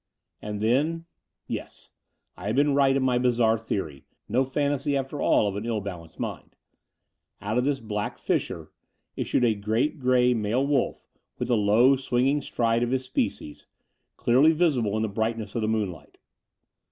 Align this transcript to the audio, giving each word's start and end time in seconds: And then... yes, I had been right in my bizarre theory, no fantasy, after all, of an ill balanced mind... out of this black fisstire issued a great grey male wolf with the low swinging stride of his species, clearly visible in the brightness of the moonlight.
And 0.41 0.61
then... 0.61 1.05
yes, 1.45 1.91
I 2.35 2.47
had 2.47 2.55
been 2.55 2.73
right 2.73 2.95
in 2.95 3.03
my 3.03 3.19
bizarre 3.19 3.55
theory, 3.59 4.03
no 4.27 4.43
fantasy, 4.43 4.97
after 4.97 5.21
all, 5.21 5.47
of 5.47 5.55
an 5.55 5.63
ill 5.63 5.79
balanced 5.79 6.19
mind... 6.19 6.55
out 7.39 7.59
of 7.59 7.65
this 7.65 7.79
black 7.79 8.17
fisstire 8.17 8.69
issued 9.15 9.45
a 9.45 9.53
great 9.53 9.99
grey 9.99 10.33
male 10.33 10.65
wolf 10.65 11.05
with 11.37 11.49
the 11.49 11.55
low 11.55 11.95
swinging 11.97 12.41
stride 12.41 12.81
of 12.81 12.89
his 12.89 13.05
species, 13.05 13.67
clearly 14.17 14.53
visible 14.53 14.95
in 14.97 15.03
the 15.03 15.07
brightness 15.07 15.53
of 15.53 15.61
the 15.61 15.67
moonlight. 15.67 16.17